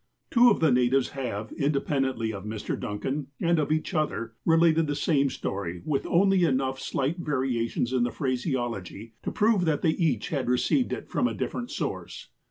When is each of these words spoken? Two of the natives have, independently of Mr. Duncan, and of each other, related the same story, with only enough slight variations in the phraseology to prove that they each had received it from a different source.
Two 0.31 0.49
of 0.49 0.59
the 0.61 0.71
natives 0.71 1.09
have, 1.09 1.51
independently 1.51 2.33
of 2.33 2.43
Mr. 2.43 2.75
Duncan, 2.75 3.27
and 3.39 3.59
of 3.59 3.71
each 3.71 3.93
other, 3.93 4.33
related 4.45 4.87
the 4.87 4.95
same 4.95 5.29
story, 5.29 5.83
with 5.85 6.07
only 6.07 6.43
enough 6.43 6.79
slight 6.79 7.19
variations 7.19 7.93
in 7.93 8.01
the 8.01 8.09
phraseology 8.09 9.13
to 9.21 9.31
prove 9.31 9.63
that 9.65 9.83
they 9.83 9.91
each 9.91 10.29
had 10.29 10.49
received 10.49 10.91
it 10.91 11.07
from 11.07 11.27
a 11.27 11.35
different 11.35 11.69
source. 11.69 12.29